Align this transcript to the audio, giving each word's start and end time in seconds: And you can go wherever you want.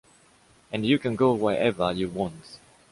And 0.71 0.83
you 0.83 0.97
can 0.97 1.15
go 1.15 1.31
wherever 1.33 1.91
you 1.91 2.09
want. 2.09 2.57